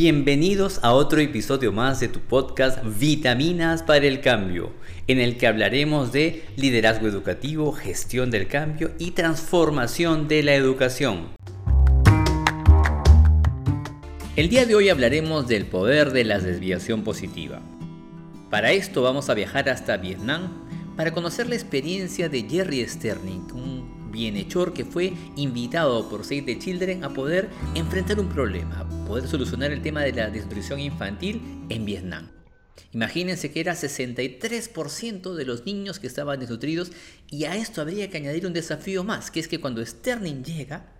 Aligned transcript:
Bienvenidos 0.00 0.78
a 0.84 0.92
otro 0.92 1.18
episodio 1.18 1.72
más 1.72 1.98
de 1.98 2.06
tu 2.06 2.20
podcast 2.20 2.78
Vitaminas 3.00 3.82
para 3.82 4.06
el 4.06 4.20
Cambio, 4.20 4.70
en 5.08 5.18
el 5.18 5.36
que 5.36 5.48
hablaremos 5.48 6.12
de 6.12 6.44
liderazgo 6.54 7.08
educativo, 7.08 7.72
gestión 7.72 8.30
del 8.30 8.46
cambio 8.46 8.92
y 9.00 9.10
transformación 9.10 10.28
de 10.28 10.44
la 10.44 10.54
educación. 10.54 11.26
El 14.36 14.48
día 14.48 14.66
de 14.66 14.76
hoy 14.76 14.88
hablaremos 14.88 15.48
del 15.48 15.66
poder 15.66 16.12
de 16.12 16.22
la 16.22 16.38
desviación 16.38 17.02
positiva. 17.02 17.60
Para 18.50 18.70
esto 18.70 19.02
vamos 19.02 19.28
a 19.30 19.34
viajar 19.34 19.68
hasta 19.68 19.96
Vietnam 19.96 20.64
para 20.96 21.12
conocer 21.12 21.48
la 21.48 21.56
experiencia 21.56 22.28
de 22.28 22.42
Jerry 22.48 22.86
Sterling, 22.86 23.50
un 23.52 24.10
bienhechor 24.12 24.72
que 24.72 24.84
fue 24.84 25.12
invitado 25.34 26.08
por 26.08 26.24
Save 26.24 26.42
the 26.42 26.58
Children 26.60 27.02
a 27.02 27.10
poder 27.10 27.48
enfrentar 27.74 28.20
un 28.20 28.28
problema, 28.28 28.86
poder 29.08 29.26
solucionar 29.26 29.72
el 29.72 29.80
tema 29.80 30.02
de 30.02 30.12
la 30.12 30.28
desnutrición 30.28 30.80
infantil 30.80 31.64
en 31.70 31.86
Vietnam. 31.86 32.30
Imagínense 32.92 33.50
que 33.50 33.60
era 33.60 33.72
63% 33.72 35.34
de 35.34 35.44
los 35.46 35.64
niños 35.64 35.98
que 35.98 36.06
estaban 36.06 36.38
desnutridos 36.38 36.92
y 37.30 37.44
a 37.44 37.56
esto 37.56 37.80
habría 37.80 38.10
que 38.10 38.18
añadir 38.18 38.46
un 38.46 38.52
desafío 38.52 39.04
más, 39.04 39.30
que 39.30 39.40
es 39.40 39.48
que 39.48 39.60
cuando 39.60 39.84
Sterling 39.84 40.44
llega, 40.44 40.92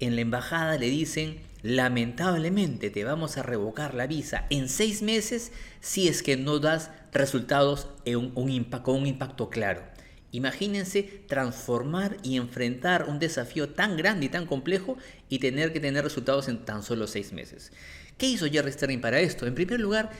en 0.00 0.16
la 0.16 0.22
embajada 0.22 0.76
le 0.76 0.90
dicen, 0.90 1.38
lamentablemente 1.62 2.90
te 2.90 3.04
vamos 3.04 3.38
a 3.38 3.44
revocar 3.44 3.94
la 3.94 4.08
visa 4.08 4.46
en 4.50 4.68
seis 4.68 5.00
meses 5.00 5.52
si 5.80 6.08
es 6.08 6.24
que 6.24 6.36
no 6.36 6.58
das 6.58 6.90
resultados 7.12 7.88
en 8.04 8.30
con 8.30 8.96
un 8.96 9.06
impacto 9.06 9.50
claro. 9.50 9.91
Imagínense 10.32 11.24
transformar 11.28 12.16
y 12.22 12.36
enfrentar 12.36 13.04
un 13.08 13.18
desafío 13.18 13.68
tan 13.68 13.96
grande 13.96 14.26
y 14.26 14.28
tan 14.30 14.46
complejo 14.46 14.96
y 15.28 15.38
tener 15.38 15.72
que 15.72 15.80
tener 15.80 16.02
resultados 16.02 16.48
en 16.48 16.64
tan 16.64 16.82
solo 16.82 17.06
seis 17.06 17.32
meses. 17.32 17.70
¿Qué 18.18 18.26
hizo 18.26 18.46
Jerry 18.46 18.72
Sterling 18.72 19.00
para 19.00 19.20
esto? 19.20 19.46
En 19.46 19.54
primer 19.54 19.78
lugar, 19.78 20.10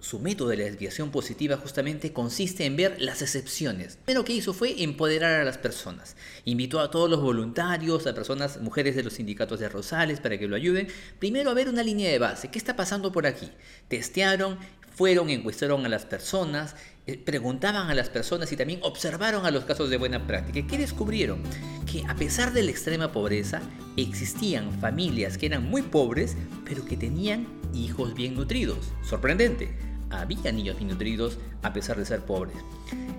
su 0.00 0.18
método 0.18 0.48
de 0.48 0.56
la 0.56 0.64
desviación 0.64 1.10
positiva 1.10 1.58
justamente 1.58 2.12
consiste 2.12 2.64
en 2.64 2.76
ver 2.76 2.96
las 3.00 3.20
excepciones. 3.20 3.98
Pero 4.06 4.20
lo 4.20 4.24
que 4.24 4.32
hizo 4.32 4.54
fue 4.54 4.82
empoderar 4.82 5.40
a 5.40 5.44
las 5.44 5.58
personas. 5.58 6.16
Invitó 6.46 6.80
a 6.80 6.90
todos 6.90 7.10
los 7.10 7.20
voluntarios, 7.20 8.06
a 8.06 8.14
personas, 8.14 8.60
mujeres 8.60 8.96
de 8.96 9.02
los 9.02 9.14
sindicatos 9.14 9.60
de 9.60 9.68
Rosales 9.68 10.20
para 10.20 10.38
que 10.38 10.48
lo 10.48 10.56
ayuden. 10.56 10.88
Primero 11.18 11.50
a 11.50 11.54
ver 11.54 11.68
una 11.68 11.82
línea 11.82 12.10
de 12.10 12.18
base. 12.18 12.50
¿Qué 12.50 12.58
está 12.58 12.76
pasando 12.76 13.12
por 13.12 13.26
aquí? 13.26 13.50
Testearon, 13.88 14.58
fueron, 14.94 15.28
encuestaron 15.30 15.84
a 15.84 15.88
las 15.88 16.06
personas, 16.06 16.76
preguntaban 17.16 17.90
a 17.90 17.94
las 17.94 18.08
personas 18.08 18.52
y 18.52 18.56
también 18.56 18.80
observaron 18.82 19.46
a 19.46 19.50
los 19.50 19.64
casos 19.64 19.90
de 19.90 19.96
buena 19.96 20.26
práctica. 20.26 20.66
¿Qué 20.66 20.78
descubrieron? 20.78 21.42
Que 21.90 22.04
a 22.06 22.14
pesar 22.14 22.52
de 22.52 22.62
la 22.62 22.70
extrema 22.70 23.12
pobreza, 23.12 23.60
existían 23.96 24.72
familias 24.80 25.38
que 25.38 25.46
eran 25.46 25.68
muy 25.68 25.82
pobres, 25.82 26.36
pero 26.64 26.84
que 26.84 26.96
tenían 26.96 27.46
hijos 27.74 28.14
bien 28.14 28.34
nutridos. 28.34 28.92
Sorprendente 29.02 29.70
había 30.10 30.52
niños 30.52 30.76
bien 30.76 30.88
nutridos 30.88 31.38
a 31.62 31.72
pesar 31.72 31.96
de 31.96 32.04
ser 32.04 32.20
pobres. 32.20 32.56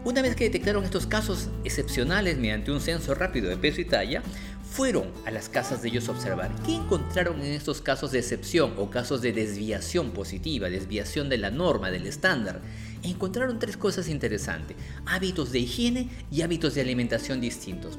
Una 0.03 0.21
vez 0.21 0.35
que 0.35 0.43
detectaron 0.45 0.83
estos 0.83 1.07
casos 1.07 1.49
excepcionales 1.63 2.37
mediante 2.37 2.71
un 2.71 2.81
censo 2.81 3.15
rápido 3.15 3.49
de 3.49 3.57
peso 3.57 3.81
y 3.81 3.85
talla, 3.85 4.21
fueron 4.71 5.11
a 5.25 5.31
las 5.31 5.49
casas 5.49 5.81
de 5.81 5.89
ellos 5.89 6.07
a 6.07 6.13
observar 6.13 6.49
qué 6.65 6.75
encontraron 6.75 7.41
en 7.41 7.51
estos 7.51 7.81
casos 7.81 8.11
de 8.11 8.19
excepción 8.19 8.73
o 8.77 8.89
casos 8.89 9.21
de 9.21 9.33
desviación 9.33 10.11
positiva, 10.11 10.69
desviación 10.69 11.27
de 11.27 11.37
la 11.37 11.51
norma, 11.51 11.91
del 11.91 12.07
estándar. 12.07 12.61
Encontraron 13.03 13.59
tres 13.59 13.77
cosas 13.77 14.07
interesantes, 14.07 14.77
hábitos 15.05 15.51
de 15.51 15.59
higiene 15.59 16.09
y 16.31 16.41
hábitos 16.41 16.75
de 16.75 16.81
alimentación 16.81 17.41
distintos. 17.41 17.97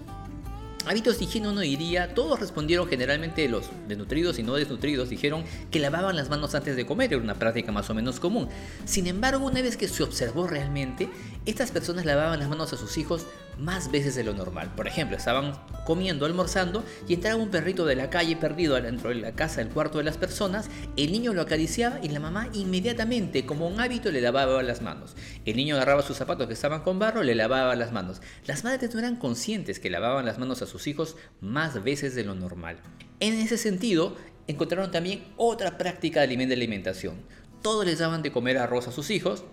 Hábitos 0.85 1.19
de 1.19 1.27
higiene 1.27 1.53
no 1.53 1.61
diría, 1.61 2.13
todos 2.13 2.41
respondieron 2.41 2.89
generalmente 2.89 3.49
los 3.49 3.71
desnutridos 3.87 4.41
y 4.41 4.43
no 4.43 4.55
desnutridos, 4.55 5.11
dijeron 5.11 5.45
que 5.71 5.79
lavaban 5.79 6.17
las 6.17 6.29
manos 6.29 6.57
antes 6.57 6.75
de 6.75 6.85
comer, 6.85 7.13
era 7.13 7.23
una 7.23 7.35
práctica 7.35 7.71
más 7.71 7.89
o 7.89 7.95
menos 7.95 8.19
común. 8.19 8.49
Sin 8.85 9.07
embargo, 9.07 9.47
una 9.47 9.63
vez 9.63 9.77
que 9.77 9.87
se 9.87 10.03
observó 10.03 10.49
realmente, 10.49 11.09
estas 11.47 11.71
personas 11.71 12.05
lavaban 12.05 12.41
las 12.41 12.49
manos 12.49 12.73
a 12.73 12.77
sus 12.77 12.99
hijos 12.99 13.27
más 13.59 13.91
veces 13.91 14.15
de 14.15 14.25
lo 14.25 14.33
normal. 14.33 14.73
Por 14.75 14.89
ejemplo, 14.89 15.17
estaban 15.17 15.55
comiendo, 15.85 16.27
almorzando 16.27 16.85
y 17.07 17.15
entraba 17.15 17.41
un 17.41 17.51
perrito 17.51 17.85
de 17.85 17.97
la 17.97 18.11
calle 18.11 18.37
perdido 18.37 18.81
dentro 18.81 19.11
de 19.11 19.17
la 19.17 19.33
casa, 19.33 19.61
el 19.61 19.69
cuarto 19.69 19.99
de 19.99 20.05
las 20.05 20.17
personas, 20.17 20.69
el 20.97 21.13
niño 21.13 21.33
lo 21.33 21.43
acariciaba 21.43 21.99
y 22.03 22.09
la 22.09 22.21
mamá 22.21 22.49
inmediatamente, 22.55 23.47
como 23.47 23.69
un 23.69 23.81
hábito, 23.81 24.11
le 24.11 24.21
lavaba 24.21 24.63
las 24.63 24.83
manos. 24.83 25.15
El 25.45 25.57
niño 25.57 25.77
agarraba 25.77 26.03
sus 26.03 26.17
zapatos 26.17 26.47
que 26.47 26.55
estaban 26.55 26.83
con 26.83 26.99
barro, 26.99 27.23
le 27.23 27.35
lavaba 27.35 27.75
las 27.77 27.93
manos. 27.93 28.21
Las 28.47 28.65
madres 28.65 28.93
no 28.95 29.01
eran 29.01 29.17
conscientes 29.17 29.79
que 29.79 29.91
lavaban 29.91 30.25
las 30.25 30.39
manos 30.39 30.63
a 30.63 30.67
sus 30.67 30.72
hijos 30.87 31.17
más 31.41 31.83
veces 31.83 32.15
de 32.15 32.25
lo 32.25 32.35
normal. 32.35 32.79
En 33.21 33.35
ese 33.35 33.57
sentido, 33.57 34.17
encontraron 34.47 34.91
también 34.91 35.25
otra 35.37 35.79
práctica 35.79 36.27
de 36.27 36.35
alimentación. 36.35 37.17
Todos 37.63 37.87
les 37.87 37.99
daban 37.99 38.23
de 38.23 38.33
comer 38.33 38.59
arroz 38.59 38.89
a 38.89 38.93
sus 38.93 39.11
hijos, 39.11 39.45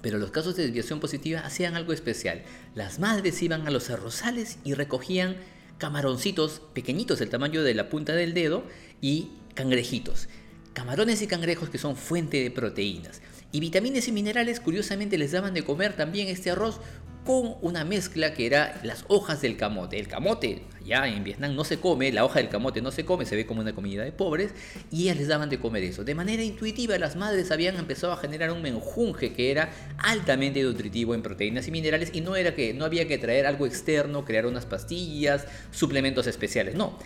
pero 0.00 0.18
los 0.18 0.30
casos 0.30 0.56
de 0.56 0.62
desviación 0.64 1.00
positiva 1.00 1.40
hacían 1.40 1.74
algo 1.74 1.92
especial. 1.92 2.42
Las 2.74 2.98
madres 2.98 3.42
iban 3.42 3.66
a 3.66 3.70
los 3.70 3.90
arrozales 3.90 4.58
y 4.64 4.74
recogían 4.74 5.36
camaroncitos 5.78 6.62
pequeñitos 6.72 7.18
del 7.18 7.30
tamaño 7.30 7.62
de 7.62 7.74
la 7.74 7.88
punta 7.88 8.14
del 8.14 8.34
dedo 8.34 8.64
y 9.00 9.30
cangrejitos. 9.54 10.28
Camarones 10.72 11.22
y 11.22 11.26
cangrejos 11.26 11.70
que 11.70 11.78
son 11.78 11.96
fuente 11.96 12.42
de 12.42 12.50
proteínas. 12.50 13.20
Y 13.50 13.60
vitaminas 13.60 14.06
y 14.08 14.12
minerales 14.12 14.60
curiosamente 14.60 15.16
les 15.16 15.32
daban 15.32 15.54
de 15.54 15.64
comer 15.64 15.94
también 15.94 16.28
este 16.28 16.50
arroz 16.50 16.80
con 17.24 17.56
una 17.60 17.84
mezcla 17.84 18.32
que 18.32 18.46
era 18.46 18.80
las 18.82 19.04
hojas 19.08 19.42
del 19.42 19.58
camote. 19.58 19.98
El 19.98 20.08
camote, 20.08 20.62
allá 20.80 21.06
en 21.08 21.24
Vietnam 21.24 21.54
no 21.54 21.64
se 21.64 21.78
come, 21.78 22.10
la 22.10 22.24
hoja 22.24 22.38
del 22.38 22.48
camote 22.48 22.80
no 22.80 22.90
se 22.90 23.04
come, 23.04 23.26
se 23.26 23.36
ve 23.36 23.44
como 23.44 23.60
una 23.60 23.74
comida 23.74 24.02
de 24.02 24.12
pobres, 24.12 24.52
y 24.90 25.02
ellas 25.02 25.18
les 25.18 25.28
daban 25.28 25.50
de 25.50 25.58
comer 25.58 25.82
eso. 25.84 26.04
De 26.04 26.14
manera 26.14 26.42
intuitiva, 26.42 26.96
las 26.96 27.16
madres 27.16 27.50
habían 27.50 27.76
empezado 27.76 28.14
a 28.14 28.16
generar 28.16 28.50
un 28.50 28.62
menjunje 28.62 29.34
que 29.34 29.50
era 29.50 29.70
altamente 29.98 30.62
nutritivo 30.62 31.14
en 31.14 31.20
proteínas 31.20 31.68
y 31.68 31.70
minerales, 31.70 32.10
y 32.14 32.22
no 32.22 32.34
era 32.34 32.54
que 32.54 32.72
no 32.72 32.86
había 32.86 33.06
que 33.06 33.18
traer 33.18 33.46
algo 33.46 33.66
externo, 33.66 34.24
crear 34.24 34.46
unas 34.46 34.64
pastillas, 34.64 35.46
suplementos 35.70 36.26
especiales, 36.26 36.76
no. 36.76 36.98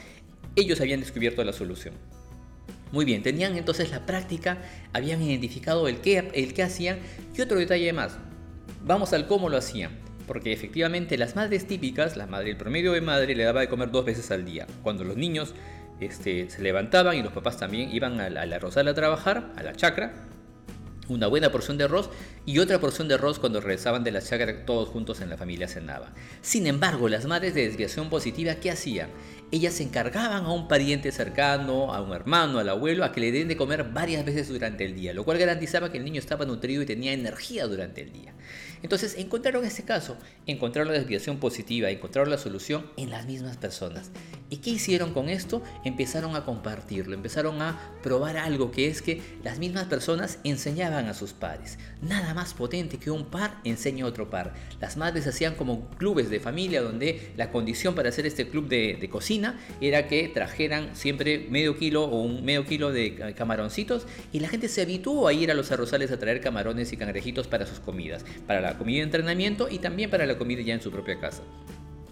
Ellos 0.54 0.80
habían 0.80 1.00
descubierto 1.00 1.42
la 1.42 1.52
solución. 1.52 1.94
Muy 2.92 3.04
bien, 3.04 3.22
tenían 3.22 3.56
entonces 3.56 3.90
la 3.90 4.06
práctica, 4.06 4.58
habían 4.92 5.22
identificado 5.22 5.88
el 5.88 6.00
qué, 6.00 6.30
el 6.34 6.54
qué 6.54 6.62
hacían, 6.62 6.98
y 7.36 7.40
otro 7.40 7.58
detalle 7.58 7.92
más, 7.92 8.18
vamos 8.84 9.12
al 9.12 9.26
cómo 9.26 9.48
lo 9.48 9.56
hacían 9.56 10.02
porque 10.26 10.52
efectivamente 10.52 11.18
las 11.18 11.36
madres 11.36 11.66
típicas, 11.66 12.16
la 12.16 12.26
madre, 12.26 12.50
el 12.50 12.56
promedio 12.56 12.92
de 12.92 13.00
madre 13.00 13.34
le 13.34 13.44
daba 13.44 13.60
de 13.60 13.68
comer 13.68 13.90
dos 13.90 14.04
veces 14.04 14.30
al 14.30 14.44
día. 14.44 14.66
Cuando 14.82 15.04
los 15.04 15.16
niños 15.16 15.52
este, 16.00 16.48
se 16.48 16.62
levantaban 16.62 17.16
y 17.16 17.22
los 17.22 17.32
papás 17.32 17.58
también 17.58 17.90
iban 17.94 18.20
a 18.20 18.30
la, 18.30 18.42
a 18.42 18.46
la 18.46 18.58
rosal 18.58 18.88
a 18.88 18.94
trabajar, 18.94 19.52
a 19.56 19.62
la 19.62 19.74
chacra, 19.74 20.12
una 21.12 21.26
buena 21.26 21.52
porción 21.52 21.78
de 21.78 21.84
arroz 21.84 22.10
y 22.46 22.58
otra 22.58 22.80
porción 22.80 23.08
de 23.08 23.14
arroz 23.14 23.38
cuando 23.38 23.60
regresaban 23.60 24.04
de 24.04 24.12
la 24.12 24.22
chacra 24.22 24.64
todos 24.64 24.88
juntos 24.88 25.20
en 25.20 25.30
la 25.30 25.36
familia 25.36 25.68
cenaba. 25.68 26.12
Sin 26.40 26.66
embargo, 26.66 27.08
las 27.08 27.26
madres 27.26 27.54
de 27.54 27.66
desviación 27.66 28.10
positiva, 28.10 28.56
¿qué 28.56 28.70
hacían? 28.70 29.10
Ellas 29.52 29.80
encargaban 29.80 30.46
a 30.46 30.52
un 30.52 30.66
pariente 30.66 31.12
cercano, 31.12 31.92
a 31.92 32.00
un 32.00 32.14
hermano, 32.14 32.58
al 32.58 32.70
abuelo, 32.70 33.04
a 33.04 33.12
que 33.12 33.20
le 33.20 33.32
den 33.32 33.48
de 33.48 33.56
comer 33.56 33.84
varias 33.84 34.24
veces 34.24 34.48
durante 34.48 34.86
el 34.86 34.94
día, 34.94 35.12
lo 35.12 35.24
cual 35.24 35.36
garantizaba 35.36 35.92
que 35.92 35.98
el 35.98 36.04
niño 36.04 36.20
estaba 36.20 36.46
nutrido 36.46 36.80
y 36.80 36.86
tenía 36.86 37.12
energía 37.12 37.66
durante 37.66 38.00
el 38.00 38.12
día. 38.12 38.32
Entonces 38.82 39.14
encontraron 39.18 39.64
este 39.64 39.84
caso, 39.84 40.16
encontraron 40.46 40.90
la 40.90 40.98
desviación 40.98 41.38
positiva, 41.38 41.90
encontraron 41.90 42.30
la 42.30 42.38
solución 42.38 42.86
en 42.96 43.10
las 43.10 43.26
mismas 43.26 43.58
personas. 43.58 44.10
¿Y 44.48 44.56
qué 44.56 44.70
hicieron 44.70 45.12
con 45.12 45.28
esto? 45.28 45.62
Empezaron 45.84 46.34
a 46.34 46.44
compartirlo, 46.44 47.14
empezaron 47.14 47.62
a 47.62 47.78
probar 48.02 48.38
algo 48.38 48.70
que 48.70 48.88
es 48.88 49.02
que 49.02 49.22
las 49.44 49.58
mismas 49.58 49.84
personas 49.84 50.38
enseñaban 50.44 51.01
a 51.08 51.14
sus 51.14 51.32
pares. 51.32 51.78
Nada 52.00 52.34
más 52.34 52.54
potente 52.54 52.98
que 52.98 53.10
un 53.10 53.26
par 53.26 53.60
enseña 53.64 54.04
a 54.04 54.08
otro 54.08 54.30
par. 54.30 54.54
Las 54.80 54.96
madres 54.96 55.26
hacían 55.26 55.54
como 55.54 55.88
clubes 55.90 56.30
de 56.30 56.40
familia 56.40 56.82
donde 56.82 57.32
la 57.36 57.50
condición 57.50 57.94
para 57.94 58.08
hacer 58.08 58.26
este 58.26 58.48
club 58.48 58.68
de, 58.68 58.96
de 59.00 59.08
cocina 59.08 59.60
era 59.80 60.08
que 60.08 60.28
trajeran 60.28 60.94
siempre 60.94 61.46
medio 61.50 61.76
kilo 61.76 62.04
o 62.04 62.22
un 62.22 62.44
medio 62.44 62.64
kilo 62.64 62.92
de 62.92 63.34
camaroncitos 63.36 64.06
y 64.32 64.40
la 64.40 64.48
gente 64.48 64.68
se 64.68 64.82
habituó 64.82 65.28
a 65.28 65.32
ir 65.32 65.50
a 65.50 65.54
los 65.54 65.70
arrozales 65.72 66.10
a 66.10 66.18
traer 66.18 66.40
camarones 66.40 66.92
y 66.92 66.96
cangrejitos 66.96 67.46
para 67.46 67.66
sus 67.66 67.80
comidas, 67.80 68.24
para 68.46 68.60
la 68.60 68.78
comida 68.78 68.98
de 68.98 69.04
entrenamiento 69.04 69.68
y 69.70 69.78
también 69.78 70.10
para 70.10 70.26
la 70.26 70.38
comida 70.38 70.62
ya 70.62 70.74
en 70.74 70.82
su 70.82 70.90
propia 70.90 71.18
casa. 71.20 71.42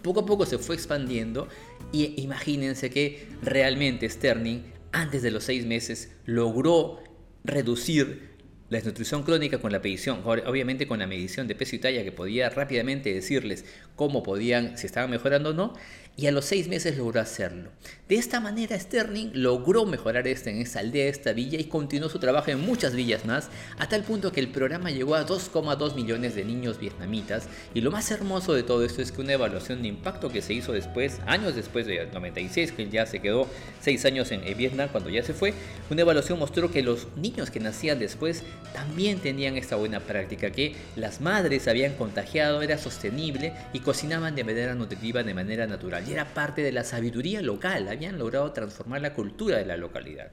Poco 0.02 0.20
a 0.20 0.26
poco 0.26 0.46
se 0.46 0.58
fue 0.58 0.74
expandiendo 0.74 1.48
y 1.92 2.20
imagínense 2.22 2.90
que 2.90 3.28
realmente 3.42 4.08
Sterling 4.08 4.62
antes 4.92 5.22
de 5.22 5.30
los 5.30 5.44
seis 5.44 5.66
meses 5.66 6.12
logró 6.24 7.02
reducir 7.44 8.29
la 8.70 8.78
desnutrición 8.78 9.24
crónica 9.24 9.58
con 9.58 9.72
la 9.72 9.80
medición, 9.80 10.22
obviamente 10.24 10.86
con 10.86 11.00
la 11.00 11.06
medición 11.06 11.48
de 11.48 11.56
peso 11.56 11.74
y 11.76 11.80
talla 11.80 12.04
que 12.04 12.12
podía 12.12 12.48
rápidamente 12.50 13.12
decirles 13.12 13.64
cómo 13.96 14.22
podían, 14.22 14.78
si 14.78 14.86
estaban 14.86 15.10
mejorando 15.10 15.50
o 15.50 15.52
no, 15.52 15.74
y 16.16 16.26
a 16.26 16.32
los 16.32 16.44
seis 16.44 16.68
meses 16.68 16.98
logró 16.98 17.20
hacerlo. 17.20 17.70
De 18.08 18.16
esta 18.16 18.40
manera 18.40 18.78
Sterling 18.78 19.30
logró 19.32 19.86
mejorar 19.86 20.28
esto 20.28 20.50
en 20.50 20.60
esta 20.60 20.80
aldea, 20.80 21.08
esta 21.08 21.32
villa 21.32 21.58
y 21.58 21.64
continuó 21.64 22.08
su 22.08 22.18
trabajo 22.18 22.50
en 22.50 22.60
muchas 22.60 22.94
villas 22.94 23.24
más, 23.24 23.48
a 23.78 23.88
tal 23.88 24.02
punto 24.02 24.30
que 24.30 24.40
el 24.40 24.48
programa 24.48 24.90
llegó 24.90 25.14
a 25.14 25.26
2,2 25.26 25.94
millones 25.94 26.34
de 26.34 26.44
niños 26.44 26.78
vietnamitas 26.78 27.48
y 27.74 27.80
lo 27.80 27.90
más 27.90 28.10
hermoso 28.10 28.52
de 28.52 28.62
todo 28.62 28.84
esto 28.84 29.00
es 29.00 29.12
que 29.12 29.20
una 29.20 29.32
evaluación 29.32 29.82
de 29.82 29.88
impacto 29.88 30.28
que 30.30 30.42
se 30.42 30.52
hizo 30.52 30.72
después, 30.72 31.20
años 31.26 31.56
después 31.56 31.86
de 31.86 32.06
96, 32.06 32.72
que 32.72 32.88
ya 32.88 33.06
se 33.06 33.20
quedó 33.20 33.48
seis 33.80 34.04
años 34.04 34.30
en 34.30 34.42
Vietnam 34.56 34.90
cuando 34.92 35.10
ya 35.10 35.22
se 35.22 35.32
fue, 35.32 35.54
una 35.90 36.02
evaluación 36.02 36.38
mostró 36.38 36.70
que 36.70 36.82
los 36.82 37.08
niños 37.16 37.50
que 37.50 37.60
nacían 37.60 37.98
después 37.98 38.42
también 38.72 39.18
tenían 39.18 39.56
esta 39.56 39.76
buena 39.76 40.00
práctica, 40.00 40.50
que 40.50 40.74
las 40.96 41.20
madres 41.20 41.68
habían 41.68 41.94
contagiado, 41.94 42.62
era 42.62 42.78
sostenible 42.78 43.52
y 43.72 43.80
cocinaban 43.80 44.34
de 44.34 44.44
manera 44.44 44.74
nutritiva 44.74 45.22
de 45.22 45.34
manera 45.34 45.66
natural 45.66 46.04
era 46.08 46.24
parte 46.24 46.62
de 46.62 46.72
la 46.72 46.84
sabiduría 46.84 47.42
local, 47.42 47.88
habían 47.88 48.18
logrado 48.18 48.52
transformar 48.52 49.00
la 49.00 49.14
cultura 49.14 49.58
de 49.58 49.66
la 49.66 49.76
localidad. 49.76 50.30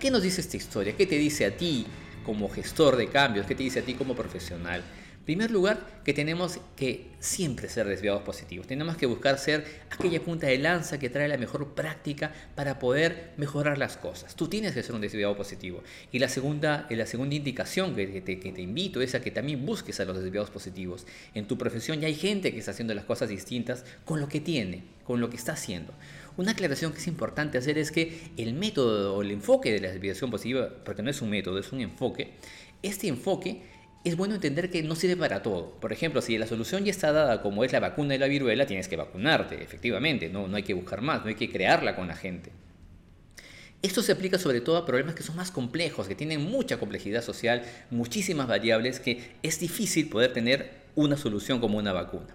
¿Qué 0.00 0.10
nos 0.10 0.22
dice 0.22 0.40
esta 0.40 0.56
historia? 0.56 0.96
¿Qué 0.96 1.06
te 1.06 1.16
dice 1.16 1.44
a 1.44 1.56
ti 1.56 1.86
como 2.24 2.48
gestor 2.48 2.96
de 2.96 3.08
cambios? 3.08 3.46
¿Qué 3.46 3.54
te 3.54 3.64
dice 3.64 3.80
a 3.80 3.82
ti 3.82 3.94
como 3.94 4.14
profesional? 4.14 4.82
Primer 5.28 5.50
lugar, 5.50 5.86
que 6.04 6.14
tenemos 6.14 6.58
que 6.74 7.08
siempre 7.20 7.68
ser 7.68 7.86
desviados 7.86 8.22
positivos. 8.22 8.66
Tenemos 8.66 8.96
que 8.96 9.04
buscar 9.04 9.38
ser 9.38 9.62
aquella 9.90 10.22
punta 10.22 10.46
de 10.46 10.56
lanza 10.56 10.98
que 10.98 11.10
trae 11.10 11.28
la 11.28 11.36
mejor 11.36 11.74
práctica 11.74 12.32
para 12.54 12.78
poder 12.78 13.32
mejorar 13.36 13.76
las 13.76 13.98
cosas. 13.98 14.34
Tú 14.36 14.48
tienes 14.48 14.72
que 14.72 14.82
ser 14.82 14.94
un 14.94 15.02
desviado 15.02 15.36
positivo. 15.36 15.82
Y 16.12 16.18
la 16.18 16.30
segunda, 16.30 16.86
la 16.88 17.04
segunda 17.04 17.34
indicación 17.34 17.94
que 17.94 18.22
te, 18.22 18.40
que 18.40 18.52
te 18.52 18.62
invito 18.62 19.02
es 19.02 19.14
a 19.14 19.20
que 19.20 19.30
también 19.30 19.66
busques 19.66 20.00
a 20.00 20.06
los 20.06 20.18
desviados 20.18 20.48
positivos. 20.48 21.06
En 21.34 21.46
tu 21.46 21.58
profesión 21.58 22.00
ya 22.00 22.06
hay 22.06 22.14
gente 22.14 22.50
que 22.50 22.60
está 22.60 22.70
haciendo 22.70 22.94
las 22.94 23.04
cosas 23.04 23.28
distintas 23.28 23.84
con 24.06 24.20
lo 24.20 24.30
que 24.30 24.40
tiene, 24.40 24.84
con 25.04 25.20
lo 25.20 25.28
que 25.28 25.36
está 25.36 25.52
haciendo. 25.52 25.92
Una 26.38 26.52
aclaración 26.52 26.92
que 26.92 27.00
es 27.00 27.06
importante 27.06 27.58
hacer 27.58 27.76
es 27.76 27.92
que 27.92 28.18
el 28.38 28.54
método 28.54 29.14
o 29.14 29.20
el 29.20 29.30
enfoque 29.30 29.72
de 29.72 29.80
la 29.80 29.88
desviación 29.92 30.30
positiva, 30.30 30.70
porque 30.86 31.02
no 31.02 31.10
es 31.10 31.20
un 31.20 31.28
método, 31.28 31.58
es 31.58 31.70
un 31.70 31.82
enfoque, 31.82 32.32
este 32.82 33.08
enfoque 33.08 33.60
es 34.04 34.16
bueno 34.16 34.34
entender 34.34 34.70
que 34.70 34.82
no 34.82 34.94
sirve 34.94 35.16
para 35.16 35.42
todo. 35.42 35.72
Por 35.80 35.92
ejemplo, 35.92 36.22
si 36.22 36.38
la 36.38 36.46
solución 36.46 36.84
ya 36.84 36.90
está 36.90 37.12
dada 37.12 37.42
como 37.42 37.64
es 37.64 37.72
la 37.72 37.80
vacuna 37.80 38.10
de 38.12 38.18
la 38.18 38.26
viruela, 38.26 38.66
tienes 38.66 38.88
que 38.88 38.96
vacunarte, 38.96 39.62
efectivamente, 39.62 40.28
no, 40.28 40.48
no 40.48 40.56
hay 40.56 40.62
que 40.62 40.74
buscar 40.74 41.00
más, 41.00 41.22
no 41.22 41.28
hay 41.28 41.34
que 41.34 41.50
crearla 41.50 41.96
con 41.96 42.08
la 42.08 42.14
gente. 42.14 42.52
Esto 43.80 44.02
se 44.02 44.12
aplica 44.12 44.38
sobre 44.38 44.60
todo 44.60 44.76
a 44.76 44.86
problemas 44.86 45.14
que 45.14 45.22
son 45.22 45.36
más 45.36 45.52
complejos, 45.52 46.08
que 46.08 46.16
tienen 46.16 46.42
mucha 46.42 46.78
complejidad 46.78 47.22
social, 47.22 47.62
muchísimas 47.90 48.48
variables, 48.48 48.98
que 48.98 49.36
es 49.42 49.60
difícil 49.60 50.08
poder 50.08 50.32
tener 50.32 50.70
una 50.96 51.16
solución 51.16 51.60
como 51.60 51.78
una 51.78 51.92
vacuna. 51.92 52.34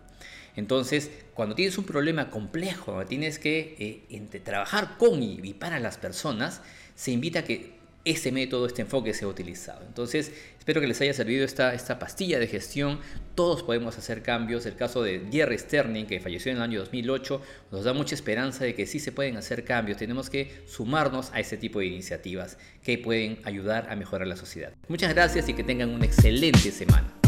Entonces, 0.55 1.11
cuando 1.33 1.55
tienes 1.55 1.77
un 1.77 1.83
problema 1.83 2.29
complejo, 2.29 3.03
tienes 3.05 3.39
que 3.39 4.05
eh, 4.09 4.39
trabajar 4.43 4.97
con 4.97 5.21
y 5.21 5.53
para 5.53 5.79
las 5.79 5.97
personas, 5.97 6.61
se 6.95 7.11
invita 7.11 7.39
a 7.39 7.43
que 7.43 7.82
este 8.05 8.31
método, 8.31 8.65
este 8.65 8.81
enfoque 8.81 9.13
se 9.13 9.25
ha 9.25 9.27
utilizado. 9.27 9.85
Entonces, 9.85 10.31
espero 10.59 10.81
que 10.81 10.87
les 10.87 10.99
haya 11.01 11.13
servido 11.13 11.45
esta, 11.45 11.73
esta 11.73 11.99
pastilla 11.99 12.37
de 12.39 12.47
gestión. 12.47 12.99
Todos 13.35 13.63
podemos 13.63 13.97
hacer 13.97 14.21
cambios. 14.21 14.65
El 14.65 14.75
caso 14.75 15.03
de 15.03 15.21
Jerry 15.31 15.57
Sterling, 15.57 16.05
que 16.05 16.19
falleció 16.19 16.51
en 16.51 16.57
el 16.57 16.63
año 16.63 16.79
2008, 16.79 17.41
nos 17.71 17.85
da 17.85 17.93
mucha 17.93 18.15
esperanza 18.15 18.65
de 18.65 18.75
que 18.75 18.85
sí 18.85 18.99
se 18.99 19.11
pueden 19.11 19.37
hacer 19.37 19.63
cambios. 19.63 19.97
Tenemos 19.97 20.29
que 20.29 20.51
sumarnos 20.67 21.31
a 21.33 21.39
este 21.39 21.57
tipo 21.57 21.79
de 21.79 21.85
iniciativas 21.85 22.57
que 22.83 22.97
pueden 22.97 23.39
ayudar 23.45 23.87
a 23.89 23.95
mejorar 23.95 24.27
la 24.27 24.35
sociedad. 24.35 24.73
Muchas 24.89 25.13
gracias 25.13 25.47
y 25.47 25.53
que 25.53 25.63
tengan 25.63 25.89
una 25.89 26.05
excelente 26.05 26.71
semana. 26.71 27.22